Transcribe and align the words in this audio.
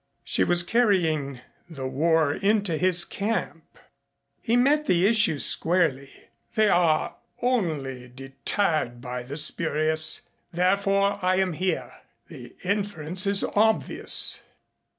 She 0.23 0.43
was 0.43 0.63
carrying 0.63 1.41
the 1.69 1.85
war 1.85 2.33
into 2.33 2.75
his 2.75 3.05
camp. 3.05 3.77
He 4.41 4.55
met 4.57 4.87
the 4.87 5.05
issue 5.05 5.37
squarely. 5.37 6.09
"They 6.55 6.69
are 6.69 7.17
only 7.43 8.07
deterred 8.07 8.99
by 8.99 9.21
the 9.21 9.37
spurious. 9.37 10.23
Therefore 10.51 11.19
I 11.23 11.35
am 11.35 11.53
here. 11.53 11.91
The 12.29 12.55
inference 12.63 13.27
is 13.27 13.43
obvious." 13.43 14.41